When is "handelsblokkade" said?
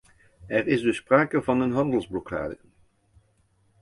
1.71-2.57